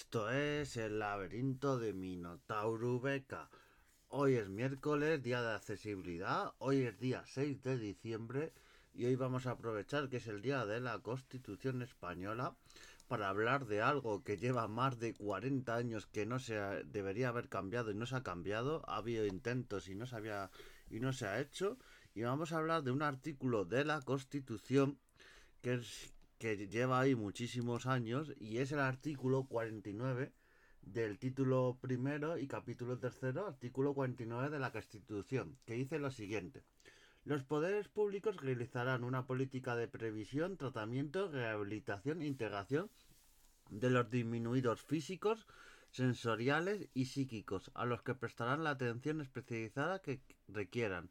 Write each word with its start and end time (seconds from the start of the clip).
Esto 0.00 0.30
es 0.30 0.78
el 0.78 0.98
laberinto 0.98 1.78
de 1.78 1.92
Minotauro 1.92 2.98
Beca. 3.00 3.50
Hoy 4.08 4.36
es 4.36 4.48
miércoles, 4.48 5.22
día 5.22 5.42
de 5.42 5.52
accesibilidad. 5.52 6.54
Hoy 6.56 6.84
es 6.84 6.98
día 6.98 7.22
6 7.26 7.62
de 7.62 7.76
diciembre 7.76 8.54
y 8.94 9.04
hoy 9.04 9.14
vamos 9.16 9.46
a 9.46 9.50
aprovechar 9.50 10.08
que 10.08 10.16
es 10.16 10.26
el 10.26 10.40
día 10.40 10.64
de 10.64 10.80
la 10.80 11.00
Constitución 11.00 11.82
Española 11.82 12.56
para 13.08 13.28
hablar 13.28 13.66
de 13.66 13.82
algo 13.82 14.24
que 14.24 14.38
lleva 14.38 14.68
más 14.68 14.98
de 14.98 15.12
40 15.12 15.76
años 15.76 16.06
que 16.06 16.24
no 16.24 16.38
se 16.38 16.54
debería 16.86 17.28
haber 17.28 17.50
cambiado 17.50 17.90
y 17.90 17.94
no 17.94 18.06
se 18.06 18.16
ha 18.16 18.22
cambiado. 18.22 18.82
Ha 18.88 18.96
habido 18.96 19.26
intentos 19.26 19.86
y 19.88 19.94
no 19.94 20.06
se 20.06 20.16
había 20.16 20.50
y 20.88 21.00
no 21.00 21.12
se 21.12 21.26
ha 21.26 21.40
hecho. 21.40 21.76
Y 22.14 22.22
vamos 22.22 22.52
a 22.52 22.56
hablar 22.56 22.84
de 22.84 22.90
un 22.90 23.02
artículo 23.02 23.66
de 23.66 23.84
la 23.84 24.00
Constitución 24.00 24.98
que 25.60 25.74
es 25.74 26.10
que 26.40 26.56
lleva 26.68 26.98
ahí 26.98 27.14
muchísimos 27.14 27.84
años 27.84 28.32
y 28.38 28.58
es 28.58 28.72
el 28.72 28.80
artículo 28.80 29.44
49 29.44 30.32
del 30.80 31.18
título 31.18 31.76
primero 31.82 32.38
y 32.38 32.48
capítulo 32.48 32.98
tercero, 32.98 33.46
artículo 33.46 33.92
49 33.92 34.48
de 34.48 34.58
la 34.58 34.72
Constitución, 34.72 35.58
que 35.66 35.74
dice 35.74 35.98
lo 35.98 36.10
siguiente. 36.10 36.64
Los 37.24 37.44
poderes 37.44 37.88
públicos 37.88 38.38
realizarán 38.38 39.04
una 39.04 39.26
política 39.26 39.76
de 39.76 39.86
previsión, 39.86 40.56
tratamiento, 40.56 41.30
rehabilitación 41.30 42.22
e 42.22 42.26
integración 42.26 42.90
de 43.68 43.90
los 43.90 44.10
disminuidos 44.10 44.80
físicos, 44.80 45.46
sensoriales 45.90 46.88
y 46.94 47.04
psíquicos, 47.04 47.70
a 47.74 47.84
los 47.84 48.00
que 48.00 48.14
prestarán 48.14 48.64
la 48.64 48.70
atención 48.70 49.20
especializada 49.20 50.00
que 50.00 50.22
requieran, 50.48 51.10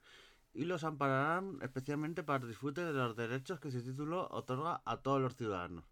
y 0.54 0.66
los 0.66 0.84
ampararán 0.84 1.60
especialmente 1.62 2.24
para 2.24 2.44
el 2.44 2.50
disfrute 2.50 2.84
de 2.84 2.94
los 2.94 3.16
derechos 3.16 3.60
que 3.60 3.70
ese 3.70 3.82
título 3.82 4.28
otorga 4.32 4.82
a 4.86 4.98
todos 4.98 5.22
los 5.22 5.36
ciudadanos. 5.36 5.86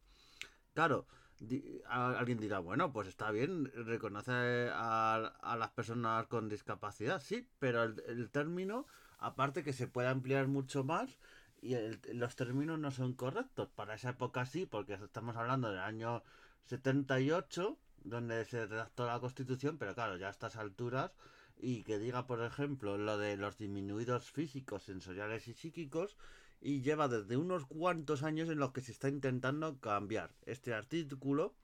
Claro, 0.73 1.07
alguien 1.87 2.39
dirá, 2.39 2.59
bueno, 2.59 2.91
pues 2.91 3.07
está 3.07 3.31
bien, 3.31 3.71
reconoce 3.73 4.69
a, 4.73 5.55
las 5.57 5.69
personas 5.71 6.27
con 6.27 6.49
discapacidad, 6.49 7.21
sí, 7.21 7.47
pero 7.59 7.83
el, 7.83 8.29
término, 8.31 8.85
aparte 9.19 9.63
que 9.63 9.73
se 9.73 9.87
puede 9.87 10.07
ampliar 10.07 10.47
mucho 10.47 10.83
más, 10.83 11.17
y 11.61 11.75
los 12.13 12.35
términos 12.35 12.79
no 12.79 12.91
son 12.91 13.13
correctos. 13.13 13.69
Para 13.69 13.95
esa 13.95 14.11
época 14.11 14.45
sí, 14.45 14.65
porque 14.65 14.93
estamos 14.93 15.35
hablando 15.35 15.69
del 15.69 15.79
año 15.79 16.23
78, 16.65 17.77
donde 18.03 18.45
se 18.45 18.65
redactó 18.65 19.05
la 19.05 19.19
Constitución, 19.19 19.77
pero 19.77 19.95
claro, 19.95 20.17
ya 20.17 20.27
a 20.27 20.31
estas 20.31 20.55
alturas 20.55 21.11
y 21.59 21.83
que 21.83 21.99
diga, 21.99 22.27
por 22.27 22.43
ejemplo, 22.43 22.97
lo 22.97 23.17
de 23.17 23.37
los 23.37 23.57
disminuidos 23.57 24.31
físicos, 24.31 24.83
sensoriales 24.83 25.47
y 25.47 25.53
psíquicos, 25.53 26.17
y 26.61 26.81
lleva 26.81 27.07
desde 27.07 27.37
unos 27.37 27.65
cuantos 27.65 28.23
años 28.23 28.49
en 28.49 28.59
los 28.59 28.71
que 28.71 28.81
se 28.81 28.91
está 28.91 29.09
intentando 29.09 29.79
cambiar 29.79 30.31
este 30.45 30.73
artículo. 30.73 31.55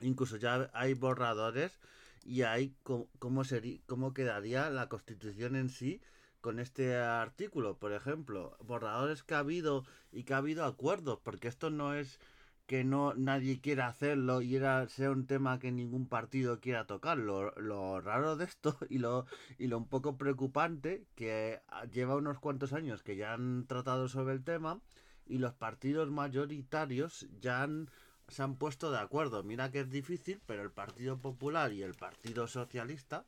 Incluso 0.00 0.36
ya 0.36 0.70
hay 0.74 0.94
borradores 0.94 1.78
y 2.24 2.42
hay 2.42 2.74
cómo, 2.82 3.44
sería, 3.44 3.78
cómo 3.86 4.14
quedaría 4.14 4.70
la 4.70 4.88
constitución 4.88 5.56
en 5.56 5.68
sí 5.68 6.00
con 6.40 6.58
este 6.58 6.96
artículo. 6.96 7.78
Por 7.78 7.92
ejemplo, 7.92 8.56
borradores 8.62 9.22
que 9.22 9.34
ha 9.34 9.38
habido 9.38 9.84
y 10.10 10.24
que 10.24 10.34
ha 10.34 10.38
habido 10.38 10.64
acuerdos, 10.64 11.18
porque 11.22 11.48
esto 11.48 11.70
no 11.70 11.94
es 11.94 12.18
que 12.66 12.84
no 12.84 13.14
nadie 13.14 13.60
quiera 13.60 13.88
hacerlo 13.88 14.40
y 14.42 14.56
era 14.56 14.88
sea 14.88 15.10
un 15.10 15.26
tema 15.26 15.58
que 15.58 15.70
ningún 15.70 16.06
partido 16.08 16.60
quiera 16.60 16.86
tocar. 16.86 17.18
Lo, 17.18 17.52
lo, 17.56 18.00
raro 18.00 18.36
de 18.36 18.44
esto 18.44 18.76
y 18.90 18.98
lo, 18.98 19.26
y 19.58 19.66
lo 19.66 19.78
un 19.78 19.88
poco 19.88 20.16
preocupante 20.16 21.06
que 21.14 21.60
lleva 21.92 22.16
unos 22.16 22.38
cuantos 22.38 22.72
años 22.72 23.02
que 23.02 23.16
ya 23.16 23.34
han 23.34 23.66
tratado 23.66 24.08
sobre 24.08 24.34
el 24.34 24.44
tema 24.44 24.80
y 25.26 25.38
los 25.38 25.54
partidos 25.54 26.10
mayoritarios 26.10 27.26
ya 27.40 27.62
han, 27.62 27.90
se 28.28 28.42
han 28.42 28.56
puesto 28.56 28.90
de 28.90 28.98
acuerdo. 28.98 29.42
Mira 29.42 29.70
que 29.70 29.80
es 29.80 29.90
difícil, 29.90 30.40
pero 30.46 30.62
el 30.62 30.70
Partido 30.70 31.18
Popular 31.18 31.72
y 31.72 31.82
el 31.82 31.94
Partido 31.94 32.46
Socialista 32.46 33.24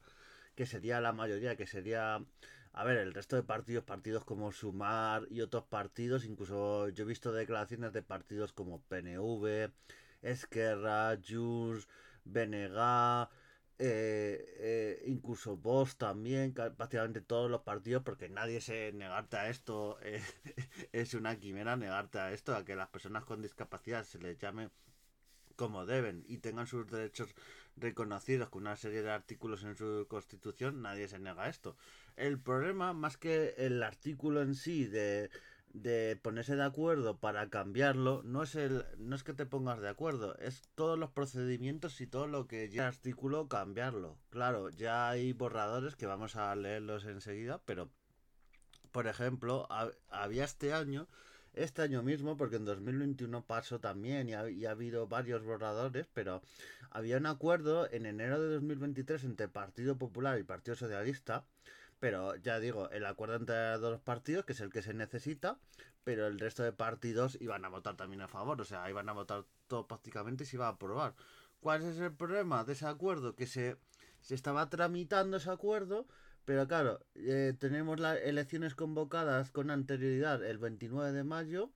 que 0.56 0.66
sería 0.66 1.00
la 1.00 1.12
mayoría, 1.12 1.54
que 1.54 1.66
sería, 1.66 2.24
a 2.76 2.84
ver, 2.84 2.98
el 2.98 3.14
resto 3.14 3.36
de 3.36 3.42
partidos, 3.42 3.84
partidos 3.84 4.24
como 4.24 4.52
Sumar 4.52 5.26
y 5.30 5.40
otros 5.40 5.64
partidos, 5.64 6.26
incluso 6.26 6.90
yo 6.90 7.04
he 7.04 7.06
visto 7.06 7.32
declaraciones 7.32 7.92
de 7.94 8.02
partidos 8.02 8.52
como 8.52 8.82
PNV, 8.82 9.72
Esquerra, 10.20 11.18
Junts, 11.26 11.88
BNG, 12.24 13.28
eh, 13.78 14.44
eh, 14.58 15.02
incluso 15.06 15.56
vos 15.56 15.96
también, 15.96 16.52
prácticamente 16.52 17.22
todos 17.22 17.50
los 17.50 17.62
partidos, 17.62 18.02
porque 18.02 18.28
nadie 18.28 18.60
se 18.60 18.92
negarte 18.92 19.38
a 19.38 19.48
esto, 19.48 19.98
eh, 20.02 20.22
es 20.92 21.14
una 21.14 21.38
quimera 21.38 21.76
negarte 21.76 22.18
a 22.18 22.32
esto, 22.32 22.54
a 22.54 22.64
que 22.66 22.76
las 22.76 22.88
personas 22.88 23.24
con 23.24 23.40
discapacidad 23.40 24.04
se 24.04 24.18
les 24.18 24.38
llame 24.38 24.68
como 25.56 25.86
deben 25.86 26.24
y 26.28 26.38
tengan 26.38 26.66
sus 26.66 26.86
derechos 26.90 27.34
reconocidos 27.76 28.48
con 28.48 28.62
una 28.62 28.76
serie 28.76 29.02
de 29.02 29.10
artículos 29.10 29.62
en 29.64 29.76
su 29.76 30.06
constitución, 30.08 30.82
nadie 30.82 31.08
se 31.08 31.18
niega 31.18 31.44
a 31.44 31.48
esto. 31.48 31.76
El 32.16 32.40
problema, 32.40 32.92
más 32.92 33.16
que 33.16 33.54
el 33.58 33.82
artículo 33.82 34.42
en 34.42 34.54
sí 34.54 34.86
de, 34.86 35.30
de 35.72 36.18
ponerse 36.22 36.56
de 36.56 36.64
acuerdo 36.64 37.18
para 37.18 37.50
cambiarlo, 37.50 38.22
no 38.24 38.42
es 38.42 38.54
el, 38.54 38.84
no 38.98 39.14
es 39.14 39.24
que 39.24 39.34
te 39.34 39.46
pongas 39.46 39.80
de 39.80 39.88
acuerdo, 39.88 40.36
es 40.38 40.62
todos 40.74 40.98
los 40.98 41.10
procedimientos 41.10 42.00
y 42.00 42.06
todo 42.06 42.26
lo 42.26 42.46
que 42.46 42.68
lleva 42.68 42.84
el 42.84 42.94
artículo 42.94 43.48
cambiarlo. 43.48 44.18
Claro, 44.30 44.70
ya 44.70 45.10
hay 45.10 45.32
borradores 45.32 45.96
que 45.96 46.06
vamos 46.06 46.36
a 46.36 46.54
leerlos 46.56 47.04
enseguida, 47.04 47.60
pero 47.64 47.90
por 48.90 49.06
ejemplo, 49.06 49.68
había 50.08 50.44
este 50.44 50.72
año 50.72 51.06
este 51.56 51.82
año 51.82 52.02
mismo, 52.02 52.36
porque 52.36 52.56
en 52.56 52.64
2021 52.64 53.44
pasó 53.44 53.80
también 53.80 54.28
y 54.28 54.34
ha, 54.34 54.40
ha, 54.40 54.70
habido 54.70 55.08
varios 55.08 55.42
borradores, 55.42 56.06
pero 56.14 56.42
había 56.90 57.16
un 57.16 57.26
acuerdo 57.26 57.90
en 57.90 58.06
enero 58.06 58.40
de 58.40 58.54
2023 58.54 59.24
entre 59.24 59.48
Partido 59.48 59.96
Popular 59.96 60.38
y 60.38 60.44
Partido 60.44 60.76
Socialista. 60.76 61.44
Pero 61.98 62.36
ya 62.36 62.60
digo, 62.60 62.90
el 62.90 63.06
acuerdo 63.06 63.36
entre 63.36 63.72
los 63.72 63.80
dos 63.80 64.00
partidos, 64.00 64.44
que 64.44 64.52
es 64.52 64.60
el 64.60 64.70
que 64.70 64.82
se 64.82 64.92
necesita, 64.92 65.58
pero 66.04 66.26
el 66.26 66.38
resto 66.38 66.62
de 66.62 66.72
partidos 66.72 67.36
iban 67.40 67.64
a 67.64 67.68
votar 67.68 67.96
también 67.96 68.20
a 68.20 68.28
favor, 68.28 68.60
o 68.60 68.64
sea, 68.64 68.88
iban 68.90 69.08
a 69.08 69.12
votar 69.12 69.44
todo 69.66 69.86
prácticamente 69.88 70.44
y 70.44 70.46
se 70.46 70.56
iba 70.56 70.66
a 70.66 70.70
aprobar. 70.70 71.14
¿Cuál 71.60 71.82
es 71.82 71.98
el 71.98 72.12
problema 72.12 72.64
de 72.64 72.74
ese 72.74 72.86
acuerdo? 72.86 73.34
Que 73.34 73.46
se, 73.46 73.76
se 74.20 74.34
estaba 74.34 74.68
tramitando 74.68 75.38
ese 75.38 75.50
acuerdo, 75.50 76.06
pero 76.46 76.66
claro, 76.68 77.00
eh, 77.16 77.54
tenemos 77.58 77.98
las 78.00 78.18
elecciones 78.22 78.74
convocadas 78.76 79.50
con 79.50 79.70
anterioridad 79.70 80.44
el 80.44 80.58
29 80.58 81.12
de 81.12 81.24
mayo 81.24 81.72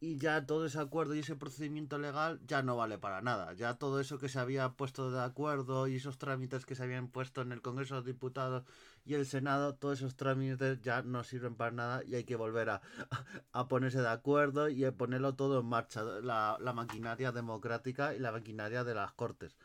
y 0.00 0.16
ya 0.18 0.44
todo 0.44 0.66
ese 0.66 0.80
acuerdo 0.80 1.14
y 1.14 1.20
ese 1.20 1.36
procedimiento 1.36 1.96
legal 1.96 2.40
ya 2.44 2.64
no 2.64 2.76
vale 2.76 2.98
para 2.98 3.22
nada. 3.22 3.52
Ya 3.52 3.74
todo 3.74 4.00
eso 4.00 4.18
que 4.18 4.28
se 4.28 4.40
había 4.40 4.70
puesto 4.70 5.12
de 5.12 5.22
acuerdo 5.22 5.86
y 5.86 5.94
esos 5.94 6.18
trámites 6.18 6.66
que 6.66 6.74
se 6.74 6.82
habían 6.82 7.06
puesto 7.06 7.42
en 7.42 7.52
el 7.52 7.62
Congreso 7.62 7.94
de 7.94 8.00
los 8.00 8.06
Diputados 8.06 8.64
y 9.04 9.14
el 9.14 9.24
Senado, 9.24 9.76
todos 9.76 10.00
esos 10.00 10.16
trámites 10.16 10.80
ya 10.82 11.02
no 11.02 11.22
sirven 11.22 11.54
para 11.54 11.70
nada 11.70 12.02
y 12.04 12.16
hay 12.16 12.24
que 12.24 12.34
volver 12.34 12.70
a, 12.70 12.82
ponerse 13.68 14.00
de 14.00 14.08
acuerdo 14.08 14.68
y 14.68 14.84
a 14.84 14.90
ponerlo 14.90 15.36
todo 15.36 15.60
en 15.60 15.66
marcha, 15.66 16.02
la, 16.02 16.58
la 16.60 16.72
maquinaria 16.72 17.30
democrática 17.30 18.16
y 18.16 18.18
la 18.18 18.32
maquinaria 18.32 18.82
de 18.82 18.94
las 18.94 19.12
Cortes. 19.12 19.56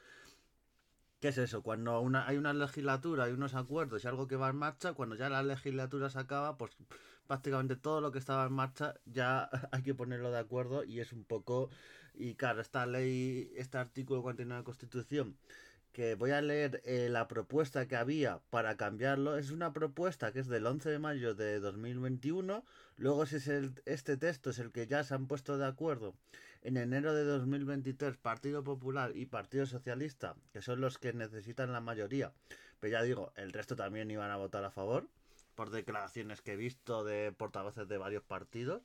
¿Qué 1.19 1.29
es 1.29 1.37
eso? 1.39 1.63
Cuando 1.63 1.99
una, 1.99 2.27
hay 2.27 2.37
una 2.37 2.53
legislatura, 2.53 3.23
hay 3.23 3.33
unos 3.33 3.55
acuerdos 3.55 4.03
y 4.03 4.07
algo 4.07 4.27
que 4.27 4.35
va 4.35 4.49
en 4.49 4.55
marcha, 4.57 4.93
cuando 4.93 5.15
ya 5.15 5.29
la 5.29 5.41
legislatura 5.41 6.09
se 6.11 6.19
acaba, 6.19 6.57
pues 6.57 6.77
prácticamente 7.25 7.75
todo 7.75 8.01
lo 8.01 8.11
que 8.11 8.19
estaba 8.19 8.45
en 8.45 8.53
marcha 8.53 8.93
ya 9.05 9.49
hay 9.71 9.81
que 9.81 9.95
ponerlo 9.95 10.31
de 10.31 10.39
acuerdo 10.39 10.83
y 10.83 10.99
es 10.99 11.13
un 11.13 11.23
poco... 11.23 11.69
Y 12.13 12.35
claro, 12.35 12.61
esta 12.61 12.85
ley, 12.85 13.51
este 13.55 13.77
artículo 13.77 14.21
49 14.23 14.55
de 14.55 14.59
la 14.61 14.63
Constitución 14.63 15.37
que 15.93 16.13
voy 16.13 16.29
a 16.29 16.41
leer 16.43 16.81
eh, 16.85 17.09
la 17.09 17.27
propuesta 17.27 17.87
que 17.87 17.95
había 17.95 18.39
para 18.51 18.77
cambiarlo. 18.77 19.37
Es 19.37 19.49
una 19.49 19.73
propuesta 19.73 20.31
que 20.31 20.39
es 20.41 20.47
del 20.47 20.67
11 20.67 20.91
de 20.91 20.99
mayo 20.99 21.33
de 21.33 21.59
2021. 21.59 22.63
Luego 22.97 23.25
si 23.25 23.37
es 23.37 23.47
el, 23.47 23.73
este 23.85 24.17
texto 24.17 24.51
es 24.51 24.59
el 24.59 24.71
que 24.71 24.85
ya 24.85 25.03
se 25.03 25.15
han 25.15 25.25
puesto 25.25 25.57
de 25.57 25.65
acuerdo 25.65 26.13
en 26.61 26.77
enero 26.77 27.13
de 27.13 27.23
2023 27.23 28.17
Partido 28.17 28.63
Popular 28.63 29.11
y 29.15 29.25
Partido 29.25 29.65
Socialista, 29.65 30.35
que 30.53 30.61
son 30.61 30.81
los 30.81 30.97
que 30.97 31.13
necesitan 31.13 31.73
la 31.73 31.81
mayoría. 31.81 32.33
Pero 32.79 32.91
ya 32.91 33.03
digo, 33.03 33.33
el 33.35 33.53
resto 33.53 33.75
también 33.75 34.11
iban 34.11 34.31
a 34.31 34.37
votar 34.37 34.63
a 34.63 34.71
favor 34.71 35.07
por 35.57 35.71
declaraciones 35.71 36.41
que 36.41 36.53
he 36.53 36.55
visto 36.55 37.03
de 37.03 37.31
portavoces 37.31 37.87
de 37.87 37.97
varios 37.97 38.23
partidos. 38.23 38.83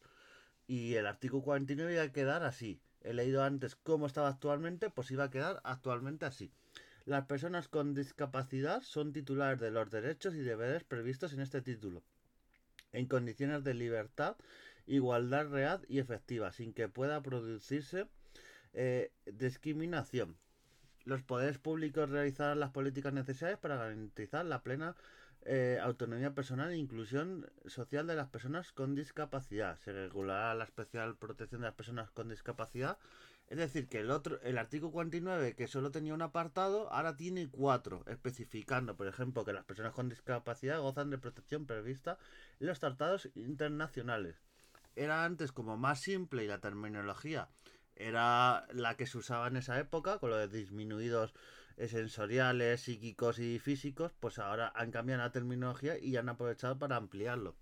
Y 0.66 0.94
el 0.94 1.06
artículo 1.06 1.42
49 1.42 1.92
iba 1.92 2.02
a 2.02 2.12
quedar 2.12 2.44
así. 2.44 2.80
He 3.02 3.12
leído 3.12 3.44
antes 3.44 3.76
cómo 3.76 4.06
estaba 4.06 4.28
actualmente, 4.28 4.88
pues 4.88 5.10
iba 5.10 5.24
a 5.24 5.30
quedar 5.30 5.60
actualmente 5.64 6.24
así. 6.24 6.50
Las 7.04 7.26
personas 7.26 7.69
con 7.69 7.94
discapacidad 7.94 8.80
son 8.80 9.12
titulares 9.12 9.60
de 9.60 9.70
los 9.70 9.90
derechos 9.90 10.34
y 10.34 10.38
deberes 10.38 10.84
previstos 10.84 11.32
en 11.32 11.40
este 11.40 11.60
título, 11.60 12.02
en 12.92 13.06
condiciones 13.06 13.64
de 13.64 13.74
libertad, 13.74 14.36
igualdad 14.86 15.48
real 15.48 15.84
y 15.88 15.98
efectiva, 15.98 16.52
sin 16.52 16.72
que 16.72 16.88
pueda 16.88 17.22
producirse 17.22 18.06
eh, 18.72 19.12
discriminación. 19.26 20.36
Los 21.04 21.22
poderes 21.22 21.58
públicos 21.58 22.08
realizarán 22.08 22.60
las 22.60 22.70
políticas 22.70 23.12
necesarias 23.12 23.58
para 23.58 23.76
garantizar 23.76 24.44
la 24.44 24.62
plena 24.62 24.96
eh, 25.44 25.80
autonomía 25.82 26.34
personal 26.34 26.70
e 26.70 26.76
inclusión 26.76 27.50
social 27.66 28.06
de 28.06 28.14
las 28.14 28.28
personas 28.28 28.70
con 28.70 28.94
discapacidad. 28.94 29.76
Se 29.78 29.92
regulará 29.92 30.54
la 30.54 30.64
especial 30.64 31.16
protección 31.16 31.62
de 31.62 31.66
las 31.66 31.74
personas 31.74 32.10
con 32.12 32.28
discapacidad. 32.28 32.98
Es 33.48 33.58
decir, 33.58 33.88
que 33.88 34.00
el 34.00 34.10
otro, 34.10 34.40
el 34.42 34.56
artículo 34.56 34.92
49, 34.92 35.54
que 35.54 35.68
solo 35.68 35.90
tenía 35.90 36.14
un 36.14 36.22
apartado, 36.22 36.90
ahora 36.92 37.16
tiene 37.16 37.50
cuatro, 37.50 38.02
especificando, 38.06 38.96
por 38.96 39.06
ejemplo, 39.06 39.44
que 39.44 39.52
las 39.52 39.64
personas 39.64 39.92
con 39.92 40.08
discapacidad 40.08 40.80
gozan 40.80 41.10
de 41.10 41.18
protección 41.18 41.66
prevista 41.66 42.18
en 42.60 42.66
los 42.68 42.80
tratados 42.80 43.28
internacionales. 43.34 44.42
Era 44.96 45.24
antes 45.24 45.52
como 45.52 45.76
más 45.76 46.00
simple 46.00 46.44
y 46.44 46.48
la 46.48 46.60
terminología 46.60 47.50
era 47.96 48.66
la 48.72 48.96
que 48.96 49.06
se 49.06 49.18
usaba 49.18 49.48
en 49.48 49.56
esa 49.56 49.78
época, 49.78 50.18
con 50.18 50.30
lo 50.30 50.36
de 50.36 50.48
disminuidos 50.48 51.34
sensoriales, 51.76 52.82
psíquicos 52.82 53.38
y 53.38 53.58
físicos, 53.58 54.12
pues 54.18 54.38
ahora 54.38 54.72
han 54.74 54.90
cambiado 54.90 55.22
la 55.22 55.32
terminología 55.32 55.98
y 55.98 56.16
han 56.16 56.28
aprovechado 56.28 56.78
para 56.78 56.96
ampliarlo. 56.96 57.56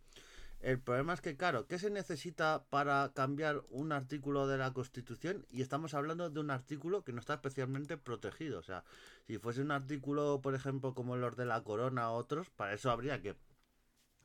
El 0.61 0.79
problema 0.79 1.15
es 1.15 1.23
que, 1.23 1.37
claro, 1.37 1.67
¿qué 1.67 1.79
se 1.79 1.91
necesita 1.91 2.65
para 2.69 3.13
cambiar 3.15 3.63
un 3.71 3.93
artículo 3.93 4.47
de 4.47 4.59
la 4.59 4.73
Constitución? 4.75 5.47
Y 5.51 5.63
estamos 5.63 5.95
hablando 5.95 6.29
de 6.29 6.39
un 6.39 6.51
artículo 6.51 7.03
que 7.03 7.13
no 7.13 7.21
está 7.21 7.35
especialmente 7.35 7.97
protegido. 7.97 8.59
O 8.59 8.63
sea, 8.63 8.85
si 9.27 9.39
fuese 9.39 9.63
un 9.63 9.71
artículo, 9.71 10.41
por 10.43 10.55
ejemplo, 10.55 10.95
como 10.95 11.17
los 11.17 11.37
de 11.37 11.47
la 11.47 11.63
Corona 11.63 12.11
o 12.11 12.17
otros, 12.17 12.51
para 12.51 12.75
eso 12.75 12.91
habría 12.91 13.23
que 13.23 13.37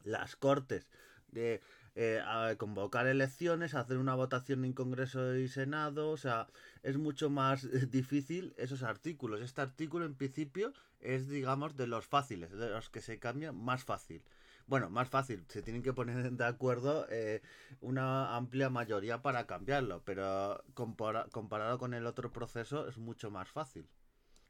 las 0.03 0.35
Cortes 0.35 0.87
de 1.29 1.61
eh, 1.95 2.21
convocar 2.57 3.07
elecciones, 3.07 3.73
hacer 3.73 3.97
una 3.97 4.15
votación 4.15 4.65
en 4.65 4.73
Congreso 4.73 5.35
y 5.35 5.47
Senado, 5.47 6.11
o 6.11 6.17
sea, 6.17 6.47
es 6.83 6.97
mucho 6.97 7.29
más 7.29 7.67
difícil 7.91 8.53
esos 8.57 8.83
artículos. 8.83 9.41
Este 9.41 9.61
artículo 9.61 10.05
en 10.05 10.15
principio 10.15 10.73
es, 10.99 11.29
digamos, 11.29 11.77
de 11.77 11.87
los 11.87 12.05
fáciles, 12.05 12.51
de 12.51 12.69
los 12.69 12.89
que 12.89 13.01
se 13.01 13.19
cambian 13.19 13.55
más 13.55 13.85
fácil. 13.85 14.21
Bueno, 14.67 14.89
más 14.89 15.09
fácil, 15.09 15.45
se 15.47 15.61
tienen 15.61 15.83
que 15.83 15.93
poner 15.93 16.31
de 16.31 16.45
acuerdo 16.45 17.05
eh, 17.09 17.41
una 17.81 18.35
amplia 18.35 18.69
mayoría 18.69 19.21
para 19.21 19.45
cambiarlo, 19.45 20.03
pero 20.03 20.63
comparado 20.73 21.77
con 21.79 21.93
el 21.93 22.05
otro 22.07 22.31
proceso 22.31 22.87
es 22.87 22.97
mucho 22.97 23.29
más 23.31 23.49
fácil 23.49 23.87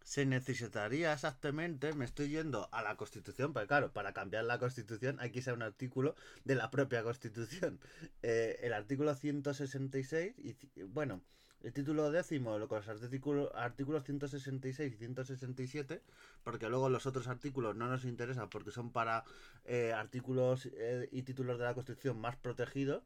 se 0.06 0.24
necesitaría 0.26 1.12
exactamente, 1.14 1.94
me 1.94 2.06
estoy 2.06 2.30
yendo 2.30 2.70
a 2.72 2.84
la 2.84 2.96
Constitución, 2.96 3.54
porque 3.54 3.68
claro, 3.68 3.92
para 3.92 4.14
cambiar 4.14 4.46
la 4.46 4.60
Constitución 4.60 5.18
hay 5.20 5.32
que 5.32 5.42
ser 5.42 5.56
un 5.56 5.64
artículo 5.64 6.16
de 6.44 6.56
la 6.56 6.70
propia 6.72 7.04
Constitución. 7.04 7.80
Eh, 8.22 8.60
el 8.64 8.74
artículo 8.74 9.14
166, 9.14 10.36
y 10.40 10.84
bueno, 10.84 11.22
el 11.62 11.74
título 11.74 12.12
décimo, 12.12 12.58
los 12.58 12.72
artículos, 12.88 13.50
artículos 13.56 14.04
166 14.04 14.94
y 14.94 14.98
167, 14.98 16.02
porque 16.44 16.70
luego 16.70 16.90
los 16.90 17.06
otros 17.08 17.28
artículos 17.28 17.76
no 17.76 17.88
nos 17.88 18.06
interesan 18.06 18.50
porque 18.50 18.72
son 18.72 18.92
para 18.92 19.26
eh, 19.66 19.94
artículos 19.94 20.68
eh, 20.74 21.10
y 21.12 21.24
títulos 21.24 21.58
de 21.58 21.66
la 21.66 21.74
Constitución 21.74 22.20
más 22.20 22.36
protegidos. 22.36 23.04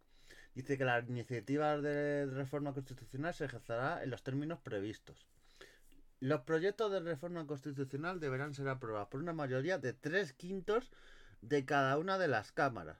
Dice 0.55 0.77
que 0.77 0.85
la 0.85 0.99
iniciativa 0.99 1.77
de 1.79 2.25
reforma 2.25 2.73
constitucional 2.73 3.33
se 3.33 3.45
ejercerá 3.45 4.03
en 4.03 4.09
los 4.09 4.23
términos 4.23 4.59
previstos. 4.59 5.27
Los 6.19 6.41
proyectos 6.41 6.91
de 6.91 6.99
reforma 6.99 7.47
constitucional 7.47 8.19
deberán 8.19 8.53
ser 8.53 8.67
aprobados 8.67 9.07
por 9.07 9.21
una 9.21 9.31
mayoría 9.31 9.77
de 9.77 9.93
tres 9.93 10.33
quintos 10.33 10.91
de 11.41 11.63
cada 11.63 11.97
una 11.97 12.17
de 12.17 12.27
las 12.27 12.51
cámaras. 12.51 12.97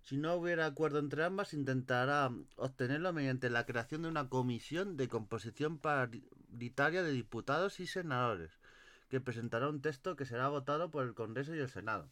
Si 0.00 0.16
no 0.16 0.34
hubiera 0.34 0.66
acuerdo 0.66 0.98
entre 0.98 1.24
ambas, 1.24 1.52
intentará 1.52 2.30
obtenerlo 2.56 3.12
mediante 3.12 3.50
la 3.50 3.66
creación 3.66 4.02
de 4.02 4.08
una 4.08 4.28
comisión 4.28 4.96
de 4.96 5.08
composición 5.08 5.78
paritaria 5.78 7.02
de 7.02 7.12
diputados 7.12 7.80
y 7.80 7.86
senadores, 7.86 8.58
que 9.08 9.20
presentará 9.20 9.68
un 9.68 9.82
texto 9.82 10.16
que 10.16 10.26
será 10.26 10.48
votado 10.48 10.90
por 10.90 11.04
el 11.04 11.14
Congreso 11.14 11.54
y 11.54 11.58
el 11.58 11.70
Senado. 11.70 12.08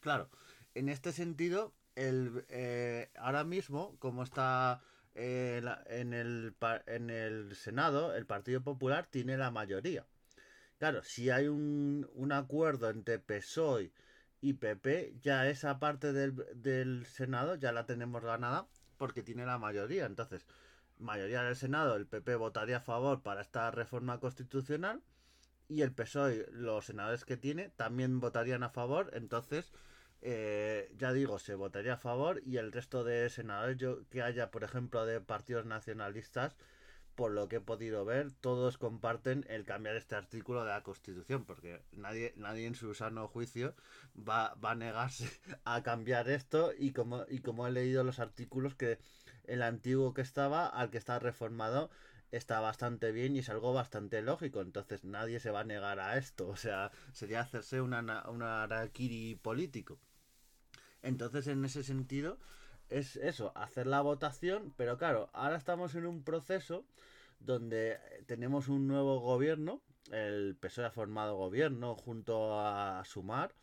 Claro, 0.00 0.30
en 0.74 0.88
este 0.88 1.12
sentido, 1.12 1.72
el, 1.94 2.44
eh, 2.48 3.10
ahora 3.16 3.44
mismo, 3.44 3.96
como 3.98 4.22
está 4.22 4.80
eh, 5.14 5.62
en, 5.86 6.14
el, 6.14 6.54
en 6.86 7.10
el 7.10 7.54
Senado 7.56 8.14
el 8.14 8.26
Partido 8.26 8.62
Popular 8.62 9.06
tiene 9.06 9.36
la 9.36 9.50
mayoría. 9.50 10.06
Claro, 10.78 11.02
si 11.02 11.30
hay 11.30 11.48
un, 11.48 12.08
un 12.14 12.32
acuerdo 12.32 12.88
entre 12.88 13.18
PSOE 13.18 13.92
y 14.40 14.54
PP, 14.54 15.16
ya 15.20 15.48
esa 15.48 15.78
parte 15.78 16.12
del, 16.12 16.34
del, 16.54 17.04
Senado 17.06 17.54
ya 17.56 17.72
la 17.72 17.86
tenemos 17.86 18.22
ganada 18.24 18.66
porque 18.96 19.22
tiene 19.22 19.44
la 19.44 19.58
mayoría. 19.58 20.06
Entonces, 20.06 20.46
mayoría 20.98 21.42
del 21.42 21.56
Senado, 21.56 21.96
el 21.96 22.06
PP 22.06 22.36
votaría 22.36 22.78
a 22.78 22.80
favor 22.80 23.22
para 23.22 23.42
esta 23.42 23.70
reforma 23.70 24.20
constitucional 24.20 25.02
y 25.68 25.82
el 25.82 25.92
PSOE, 25.92 26.48
los 26.52 26.86
senadores 26.86 27.24
que 27.24 27.36
tiene, 27.36 27.68
también 27.70 28.20
votarían 28.20 28.62
a 28.62 28.70
favor. 28.70 29.10
Entonces, 29.14 29.72
eh, 30.22 30.92
ya 30.98 31.12
digo, 31.12 31.38
se 31.38 31.54
votaría 31.54 31.94
a 31.94 31.96
favor 31.96 32.42
y 32.44 32.56
el 32.58 32.72
resto 32.72 33.04
de 33.04 33.28
senadores 33.30 33.76
yo, 33.78 34.08
que 34.10 34.22
haya, 34.22 34.50
por 34.50 34.64
ejemplo, 34.64 35.06
de 35.06 35.20
partidos 35.20 35.66
nacionalistas, 35.66 36.56
por 37.14 37.32
lo 37.32 37.48
que 37.48 37.56
he 37.56 37.60
podido 37.60 38.04
ver, 38.04 38.32
todos 38.32 38.78
comparten 38.78 39.44
el 39.48 39.64
cambiar 39.64 39.96
este 39.96 40.14
artículo 40.14 40.64
de 40.64 40.70
la 40.70 40.82
Constitución, 40.82 41.44
porque 41.44 41.82
nadie, 41.92 42.32
nadie 42.36 42.66
en 42.66 42.74
su 42.74 42.94
sano 42.94 43.28
juicio 43.28 43.74
va, 44.16 44.54
va 44.54 44.72
a 44.72 44.74
negarse 44.74 45.28
a 45.64 45.82
cambiar 45.82 46.28
esto 46.30 46.72
y 46.78 46.92
como, 46.92 47.24
y 47.28 47.40
como 47.40 47.66
he 47.66 47.72
leído 47.72 48.04
los 48.04 48.20
artículos 48.20 48.74
que 48.74 48.98
el 49.44 49.62
antiguo 49.62 50.14
que 50.14 50.22
estaba 50.22 50.66
al 50.66 50.90
que 50.90 50.98
está 50.98 51.18
reformado 51.18 51.90
está 52.30 52.60
bastante 52.60 53.12
bien 53.12 53.36
y 53.36 53.40
es 53.40 53.48
algo 53.48 53.72
bastante 53.72 54.22
lógico. 54.22 54.60
Entonces 54.60 55.04
nadie 55.04 55.40
se 55.40 55.50
va 55.50 55.60
a 55.60 55.64
negar 55.64 55.98
a 56.00 56.16
esto. 56.18 56.48
O 56.48 56.56
sea, 56.56 56.90
sería 57.12 57.40
hacerse 57.40 57.80
una, 57.80 58.28
una 58.28 58.68
político. 59.42 59.98
Entonces, 61.02 61.46
en 61.46 61.64
ese 61.64 61.82
sentido, 61.82 62.38
es 62.88 63.16
eso, 63.16 63.52
hacer 63.54 63.86
la 63.86 64.00
votación, 64.00 64.74
pero 64.76 64.98
claro, 64.98 65.30
ahora 65.32 65.56
estamos 65.56 65.94
en 65.94 66.06
un 66.06 66.22
proceso 66.22 66.84
donde 67.38 67.98
tenemos 68.26 68.68
un 68.68 68.86
nuevo 68.86 69.20
gobierno, 69.20 69.80
el 70.10 70.56
PSOE 70.60 70.86
ha 70.86 70.90
formado 70.90 71.36
gobierno 71.36 71.94
junto 71.94 72.60
a 72.60 73.02
Sumar, 73.04 73.54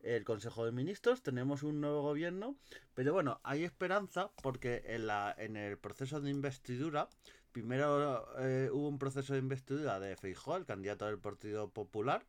el 0.00 0.24
Consejo 0.24 0.64
de 0.64 0.72
Ministros, 0.72 1.22
tenemos 1.22 1.64
un 1.64 1.80
nuevo 1.80 2.02
gobierno, 2.02 2.56
pero 2.94 3.12
bueno, 3.12 3.40
hay 3.42 3.64
esperanza 3.64 4.30
porque 4.42 4.82
en, 4.86 5.08
la, 5.08 5.34
en 5.36 5.56
el 5.56 5.76
proceso 5.76 6.20
de 6.20 6.30
investidura, 6.30 7.08
primero 7.52 8.28
eh, 8.38 8.70
hubo 8.72 8.88
un 8.88 8.98
proceso 8.98 9.32
de 9.32 9.40
investidura 9.40 9.98
de 9.98 10.16
Feijóo, 10.16 10.56
el 10.56 10.66
candidato 10.66 11.06
del 11.06 11.18
Partido 11.18 11.68
Popular, 11.68 12.24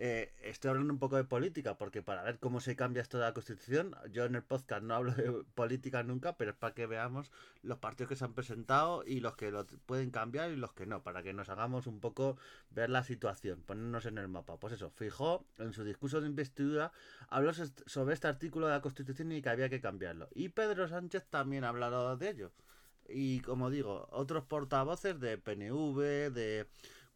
eh, 0.00 0.32
estoy 0.44 0.70
hablando 0.70 0.92
un 0.92 1.00
poco 1.00 1.16
de 1.16 1.24
política, 1.24 1.76
porque 1.76 2.02
para 2.02 2.22
ver 2.22 2.38
cómo 2.38 2.60
se 2.60 2.76
cambia 2.76 3.02
esto 3.02 3.18
de 3.18 3.24
la 3.24 3.34
Constitución, 3.34 3.96
yo 4.12 4.26
en 4.26 4.36
el 4.36 4.44
podcast 4.44 4.82
no 4.84 4.94
hablo 4.94 5.12
de 5.12 5.44
política 5.56 6.04
nunca, 6.04 6.36
pero 6.36 6.52
es 6.52 6.56
para 6.56 6.72
que 6.72 6.86
veamos 6.86 7.32
los 7.62 7.78
partidos 7.78 8.08
que 8.10 8.14
se 8.16 8.24
han 8.24 8.32
presentado 8.32 9.02
y 9.04 9.18
los 9.18 9.34
que 9.34 9.50
lo 9.50 9.66
pueden 9.86 10.12
cambiar 10.12 10.52
y 10.52 10.56
los 10.56 10.72
que 10.72 10.86
no, 10.86 11.02
para 11.02 11.24
que 11.24 11.32
nos 11.32 11.48
hagamos 11.48 11.88
un 11.88 11.98
poco 11.98 12.36
ver 12.70 12.90
la 12.90 13.02
situación, 13.02 13.60
ponernos 13.62 14.06
en 14.06 14.18
el 14.18 14.28
mapa. 14.28 14.56
Pues 14.58 14.74
eso, 14.74 14.90
fijó 14.90 15.44
en 15.58 15.72
su 15.72 15.82
discurso 15.82 16.20
de 16.20 16.28
investidura, 16.28 16.92
habló 17.28 17.52
sobre 17.52 18.14
este 18.14 18.28
artículo 18.28 18.68
de 18.68 18.74
la 18.74 18.80
Constitución 18.80 19.32
y 19.32 19.42
que 19.42 19.48
había 19.48 19.68
que 19.68 19.80
cambiarlo. 19.80 20.28
Y 20.32 20.50
Pedro 20.50 20.86
Sánchez 20.86 21.26
también 21.28 21.64
ha 21.64 21.70
hablado 21.70 22.16
de 22.16 22.30
ello. 22.30 22.52
Y 23.08 23.40
como 23.40 23.70
digo, 23.70 24.06
otros 24.12 24.44
portavoces 24.44 25.18
de 25.18 25.38
PNV, 25.38 26.30
de 26.30 26.68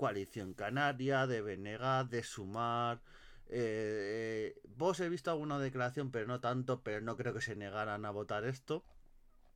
Coalición 0.02 0.52
Canaria, 0.52 1.28
de 1.28 1.42
Venegas, 1.42 2.10
de 2.10 2.24
Sumar. 2.24 3.00
Eh, 3.46 4.60
vos 4.76 4.98
he 4.98 5.08
visto 5.08 5.30
alguna 5.30 5.60
declaración, 5.60 6.10
pero 6.10 6.26
no 6.26 6.40
tanto, 6.40 6.82
pero 6.82 7.00
no 7.00 7.16
creo 7.16 7.32
que 7.32 7.40
se 7.40 7.54
negaran 7.54 8.04
a 8.04 8.10
votar 8.10 8.44
esto. 8.44 8.82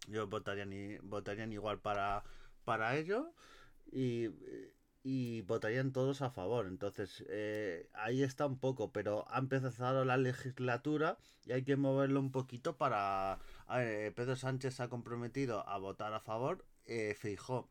Yo 0.06 0.28
votarían, 0.28 0.70
votarían 1.02 1.52
igual 1.52 1.80
para, 1.80 2.22
para 2.64 2.96
ello 2.96 3.32
y, 3.90 4.28
votarían 5.42 5.90
todos 5.92 6.22
a 6.22 6.30
favor. 6.30 6.68
Entonces, 6.68 7.24
eh, 7.28 7.90
ahí 7.94 8.22
está 8.22 8.46
un 8.46 8.60
poco, 8.60 8.92
pero 8.92 9.26
ha 9.28 9.40
empezado 9.40 10.04
la 10.04 10.16
legislatura 10.16 11.18
y 11.44 11.54
hay 11.54 11.64
que 11.64 11.74
moverlo 11.74 12.20
un 12.20 12.30
poquito 12.30 12.76
para... 12.76 13.40
Pedro 13.66 14.36
Sánchez 14.36 14.76
se 14.76 14.84
ha 14.84 14.88
comprometido 14.88 15.68
a 15.68 15.76
votar 15.78 16.14
a 16.14 16.20
favor. 16.20 16.64
Eh, 16.84 17.16
Feijó 17.18 17.68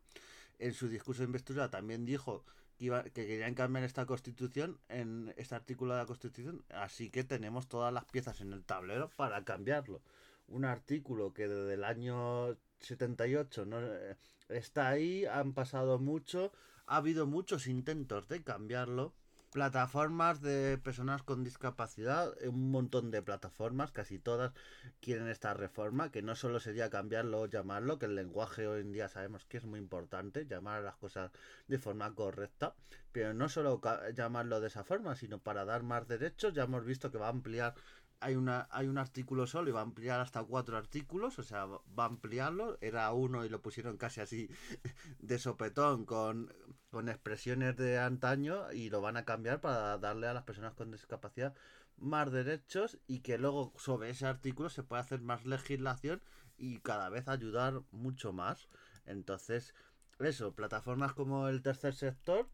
en 0.59 0.73
su 0.73 0.87
discurso 0.87 1.21
de 1.21 1.27
investidura 1.27 1.69
también 1.69 2.05
dijo 2.05 2.45
que, 2.77 3.11
querían 3.13 3.55
cambiar 3.55 3.83
esta 3.83 4.05
constitución, 4.05 4.79
en 4.89 5.33
este 5.37 5.55
artículo 5.55 5.93
de 5.93 6.01
la 6.01 6.05
constitución, 6.05 6.63
así 6.69 7.09
que 7.09 7.23
tenemos 7.23 7.67
todas 7.67 7.93
las 7.93 8.05
piezas 8.05 8.41
en 8.41 8.53
el 8.53 8.63
tablero 8.63 9.09
para 9.15 9.43
cambiarlo. 9.43 10.01
Un 10.47 10.65
artículo 10.65 11.33
que 11.33 11.47
desde 11.47 11.73
el 11.73 11.83
año 11.83 12.55
78 12.81 13.65
no, 13.65 13.81
eh, 13.81 14.17
está 14.49 14.89
ahí, 14.89 15.25
han 15.25 15.53
pasado 15.53 15.99
mucho, 15.99 16.51
ha 16.85 16.97
habido 16.97 17.25
muchos 17.25 17.67
intentos 17.67 18.27
de 18.27 18.43
cambiarlo 18.43 19.13
plataformas 19.55 20.41
de 20.41 20.77
personas 20.77 21.23
con 21.23 21.45
discapacidad, 21.45 22.33
un 22.45 22.71
montón 22.71 23.09
de 23.09 23.21
plataformas, 23.21 23.93
casi 23.93 24.19
todas 24.19 24.51
quieren 24.99 25.29
esta 25.29 25.53
reforma, 25.53 26.11
que 26.11 26.21
no 26.21 26.35
solo 26.35 26.59
sería 26.59 26.89
cambiarlo 26.89 27.39
o 27.39 27.45
llamarlo, 27.45 27.97
que 27.97 28.07
el 28.07 28.15
lenguaje 28.15 28.67
hoy 28.67 28.81
en 28.81 28.91
día 28.91 29.07
sabemos 29.07 29.45
que 29.45 29.55
es 29.55 29.63
muy 29.63 29.79
importante, 29.79 30.45
llamar 30.45 30.79
a 30.79 30.81
las 30.81 30.97
cosas 30.97 31.31
de 31.69 31.79
forma 31.79 32.13
correcta, 32.15 32.75
pero 33.13 33.33
no 33.33 33.47
solo 33.47 33.79
llamarlo 34.13 34.59
de 34.59 34.67
esa 34.67 34.83
forma, 34.83 35.15
sino 35.15 35.39
para 35.39 35.63
dar 35.63 35.83
más 35.83 36.05
derechos, 36.05 36.53
ya 36.53 36.63
hemos 36.63 36.83
visto 36.83 37.09
que 37.09 37.17
va 37.17 37.27
a 37.27 37.29
ampliar 37.29 37.75
hay, 38.19 38.35
una, 38.35 38.67
hay 38.71 38.87
un 38.87 38.97
artículo 38.97 39.47
solo 39.47 39.69
y 39.69 39.71
va 39.71 39.81
a 39.81 39.83
ampliar 39.83 40.19
hasta 40.19 40.43
cuatro 40.43 40.77
artículos, 40.77 41.39
o 41.39 41.43
sea, 41.43 41.65
va 41.65 42.03
a 42.03 42.05
ampliarlo. 42.05 42.77
Era 42.81 43.11
uno 43.13 43.45
y 43.45 43.49
lo 43.49 43.61
pusieron 43.61 43.97
casi 43.97 44.21
así 44.21 44.49
de 45.19 45.39
sopetón 45.39 46.05
con, 46.05 46.53
con 46.89 47.09
expresiones 47.09 47.75
de 47.77 47.99
antaño 47.99 48.71
y 48.71 48.89
lo 48.89 49.01
van 49.01 49.17
a 49.17 49.25
cambiar 49.25 49.61
para 49.61 49.97
darle 49.97 50.27
a 50.27 50.33
las 50.33 50.43
personas 50.43 50.73
con 50.73 50.91
discapacidad 50.91 51.55
más 51.97 52.31
derechos 52.31 52.99
y 53.07 53.19
que 53.19 53.37
luego 53.37 53.73
sobre 53.77 54.09
ese 54.09 54.25
artículo 54.25 54.69
se 54.69 54.83
puede 54.83 55.01
hacer 55.01 55.21
más 55.21 55.45
legislación 55.45 56.21
y 56.57 56.79
cada 56.79 57.09
vez 57.09 57.27
ayudar 57.27 57.81
mucho 57.91 58.33
más. 58.33 58.67
Entonces, 59.05 59.73
eso, 60.19 60.53
plataformas 60.55 61.13
como 61.13 61.47
el 61.47 61.61
tercer 61.61 61.93
sector 61.93 62.49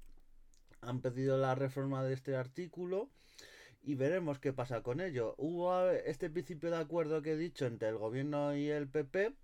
han 0.82 1.02
pedido 1.02 1.38
la 1.38 1.56
reforma 1.56 2.04
de 2.04 2.14
este 2.14 2.36
artículo 2.36 3.10
y 3.84 3.96
veremos 3.96 4.40
qué 4.40 4.54
pasa 4.54 4.82
con 4.82 5.02
ello. 5.02 5.36
Hubo 5.38 5.90
este 5.90 6.30
principio 6.30 6.70
de 6.70 6.78
acuerdo 6.78 7.22
que 7.22 7.34
he 7.34 7.38
dicho 7.38 7.66
entre 7.66 7.90
el 7.90 7.98
gobierno 7.98 8.56
y 8.56 8.70
el 8.70 8.88
PP 8.88 9.36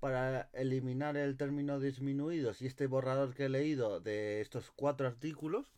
para 0.00 0.50
eliminar 0.52 1.16
el 1.16 1.36
término 1.36 1.80
disminuidos 1.80 2.62
y 2.62 2.66
este 2.66 2.86
borrador 2.86 3.34
que 3.34 3.46
he 3.46 3.48
leído 3.48 4.00
de 4.00 4.40
estos 4.40 4.70
cuatro 4.70 5.06
artículos, 5.06 5.72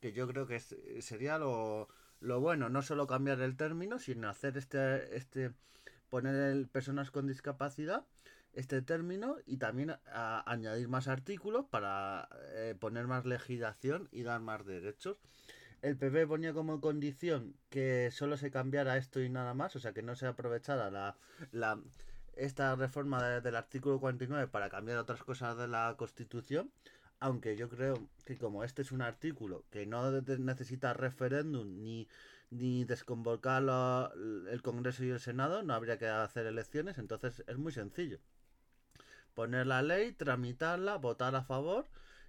que 0.00 0.12
yo 0.12 0.26
creo 0.28 0.46
que 0.46 0.60
sería 0.60 1.38
lo, 1.38 1.88
lo 2.20 2.40
bueno, 2.40 2.68
no 2.68 2.82
solo 2.82 3.06
cambiar 3.06 3.40
el 3.40 3.56
término, 3.56 3.98
sino 3.98 4.28
hacer 4.28 4.56
este, 4.56 5.16
este 5.16 5.52
poner 6.08 6.34
el 6.34 6.68
personas 6.68 7.10
con 7.10 7.26
discapacidad 7.26 8.06
este 8.54 8.82
término 8.82 9.36
y 9.46 9.58
también 9.58 9.94
añadir 10.06 10.88
más 10.88 11.06
artículos 11.06 11.66
para 11.66 12.28
eh, 12.54 12.74
poner 12.80 13.06
más 13.06 13.26
legislación 13.26 14.08
y 14.10 14.22
dar 14.22 14.40
más 14.40 14.64
derechos 14.64 15.18
el 15.82 15.96
PP 15.96 16.26
ponía 16.26 16.52
como 16.52 16.80
condición 16.80 17.54
que 17.70 18.10
solo 18.10 18.36
se 18.36 18.50
cambiara 18.50 18.96
esto 18.96 19.20
y 19.20 19.28
nada 19.28 19.54
más, 19.54 19.76
o 19.76 19.80
sea 19.80 19.92
que 19.92 20.02
no 20.02 20.16
se 20.16 20.26
aprovechara 20.26 20.90
la, 20.90 21.16
la 21.52 21.80
esta 22.36 22.74
reforma 22.76 23.40
del 23.40 23.56
artículo 23.56 23.98
49 24.00 24.48
para 24.48 24.70
cambiar 24.70 24.98
otras 24.98 25.22
cosas 25.24 25.56
de 25.58 25.66
la 25.68 25.94
Constitución, 25.98 26.70
aunque 27.20 27.56
yo 27.56 27.68
creo 27.68 28.08
que 28.24 28.38
como 28.38 28.62
este 28.64 28.82
es 28.82 28.92
un 28.92 29.02
artículo 29.02 29.64
que 29.70 29.86
no 29.86 30.10
necesita 30.20 30.94
referéndum 30.94 31.82
ni, 31.82 32.08
ni 32.50 32.84
desconvocar 32.84 33.62
el 34.50 34.62
Congreso 34.62 35.04
y 35.04 35.10
el 35.10 35.20
Senado, 35.20 35.62
no 35.62 35.74
habría 35.74 35.98
que 35.98 36.06
hacer 36.06 36.46
elecciones, 36.46 36.98
entonces 36.98 37.42
es 37.48 37.58
muy 37.58 37.72
sencillo. 37.72 38.20
Poner 39.34 39.66
la 39.66 39.82
ley, 39.82 40.12
tramitarla, 40.12 40.96
votar 40.96 41.34
a 41.34 41.42
favor 41.42 41.86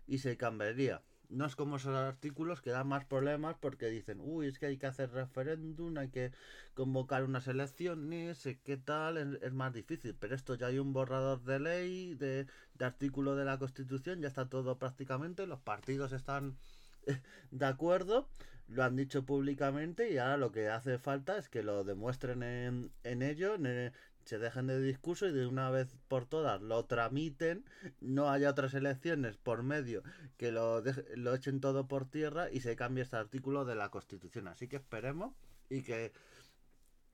y 0.07 0.19
se 0.19 0.37
cambiaría 0.37 1.01
no 1.29 1.45
es 1.45 1.55
como 1.55 1.77
esos 1.77 1.95
artículos 1.95 2.61
que 2.61 2.71
dan 2.71 2.87
más 2.87 3.05
problemas 3.05 3.55
porque 3.59 3.87
dicen, 3.87 4.19
uy, 4.21 4.47
es 4.47 4.59
que 4.59 4.65
hay 4.65 4.77
que 4.77 4.87
hacer 4.87 5.11
referéndum, 5.11 5.97
hay 5.97 6.09
que 6.09 6.31
convocar 6.73 7.23
unas 7.23 7.47
elecciones, 7.47 8.45
eh, 8.45 8.59
qué 8.63 8.77
tal, 8.77 9.37
es, 9.41 9.53
más 9.53 9.73
difícil. 9.73 10.15
Pero 10.19 10.35
esto 10.35 10.55
ya 10.55 10.67
hay 10.67 10.79
un 10.79 10.91
borrador 10.93 11.43
de 11.43 11.59
ley, 11.59 12.15
de, 12.15 12.47
de 12.73 12.85
artículo 12.85 13.35
de 13.35 13.45
la 13.45 13.59
Constitución, 13.59 14.21
ya 14.21 14.27
está 14.27 14.49
todo 14.49 14.77
prácticamente, 14.79 15.45
los 15.47 15.59
partidos 15.59 16.11
están 16.13 16.57
eh, 17.05 17.21
de 17.51 17.65
acuerdo, 17.65 18.27
lo 18.67 18.83
han 18.83 18.95
dicho 18.95 19.25
públicamente 19.25 20.11
y 20.11 20.17
ahora 20.17 20.37
lo 20.37 20.51
que 20.51 20.69
hace 20.69 20.99
falta 20.99 21.37
es 21.37 21.49
que 21.49 21.63
lo 21.63 21.83
demuestren 21.83 22.43
en, 22.43 22.91
en 23.03 23.21
ello, 23.21 23.55
en, 23.55 23.91
se 24.29 24.37
dejen 24.37 24.67
de 24.67 24.79
discurso 24.79 25.27
y 25.27 25.31
de 25.31 25.47
una 25.47 25.71
vez 25.71 25.97
por 26.07 26.27
todas 26.27 26.61
lo 26.61 26.85
tramiten, 26.85 27.65
no 27.99 28.29
haya 28.29 28.51
otras 28.51 28.75
elecciones 28.75 29.37
por 29.37 29.63
medio 29.63 30.03
que 30.37 30.51
lo, 30.51 30.83
lo 31.15 31.33
echen 31.33 31.59
todo 31.59 31.87
por 31.87 32.07
tierra 32.07 32.51
y 32.51 32.59
se 32.61 32.75
cambie 32.75 33.03
este 33.03 33.17
artículo 33.17 33.65
de 33.65 33.73
la 33.73 33.89
Constitución. 33.89 34.47
Así 34.47 34.67
que 34.67 34.75
esperemos 34.75 35.33
y 35.67 35.81
que 35.81 36.11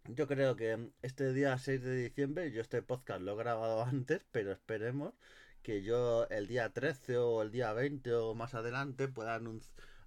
yo 0.10 0.28
creo 0.28 0.58
que 0.58 0.92
este 1.04 1.32
día 1.32 1.58
6 1.58 1.82
de 1.84 1.96
diciembre, 1.96 2.52
yo 2.52 2.60
este 2.60 2.82
podcast 2.82 3.22
lo 3.22 3.32
he 3.32 3.38
grabado 3.38 3.84
antes, 3.86 4.22
pero 4.32 4.52
esperemos 4.52 5.14
que 5.62 5.84
yo 5.84 6.28
el 6.28 6.48
día 6.48 6.74
13 6.74 7.18
o 7.18 7.42
el 7.42 7.50
día 7.50 7.72
20 7.72 8.14
o 8.14 8.36
más 8.36 8.56
adelante 8.56 9.08
pueda 9.08 9.40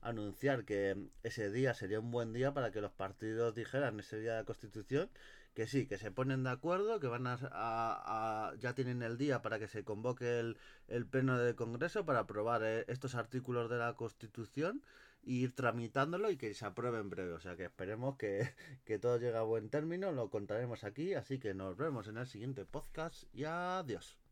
anunciar 0.03 0.67
que 0.67 1.09
ese 1.23 1.51
día 1.51 1.73
sería 1.73 2.01
un 2.01 2.11
buen 2.11 2.35
día 2.35 2.53
para 2.53 2.71
que 2.71 2.83
los 2.83 2.93
partidos 2.93 3.55
dijeran 3.55 3.99
ese 3.99 4.21
día 4.21 4.33
de 4.33 4.39
la 4.41 4.45
Constitución 4.45 5.11
que 5.55 5.67
sí, 5.67 5.87
que 5.87 5.99
se 5.99 6.11
ponen 6.11 6.45
de 6.45 6.51
acuerdo, 6.51 7.01
que 7.01 7.07
van 7.07 7.25
a, 7.27 8.53
ya 8.59 8.75
tienen 8.75 9.03
el 9.03 9.19
día 9.19 9.43
para 9.43 9.59
que 9.59 9.69
se 9.69 9.85
convoque 9.85 10.39
el, 10.39 10.57
el 10.89 11.07
pleno 11.07 11.39
del 11.39 11.55
Congreso 11.55 12.05
para 12.05 12.21
aprobar 12.21 12.63
eh, 12.65 12.85
estos 12.89 13.15
artículos 13.15 13.69
de 13.71 13.79
la 13.79 13.95
Constitución 13.95 14.83
e 15.25 15.33
ir 15.33 15.55
tramitándolo 15.55 16.31
y 16.31 16.37
que 16.37 16.55
se 16.55 16.67
apruebe 16.67 16.99
en 16.99 17.11
breve. 17.11 17.33
O 17.33 17.41
sea 17.41 17.57
que 17.57 17.65
esperemos 17.65 18.17
que, 18.17 18.55
que 18.85 18.99
todo 18.99 19.19
llegue 19.19 19.37
a 19.37 19.43
buen 19.43 19.71
término, 19.71 20.13
lo 20.13 20.31
contaremos 20.31 20.85
aquí, 20.85 21.15
así 21.15 21.39
que 21.39 21.55
nos 21.55 21.77
vemos 21.77 22.09
en 22.09 22.19
el 22.19 22.27
siguiente 22.27 22.65
podcast 22.65 23.25
y 23.35 23.45
adiós. 23.45 24.19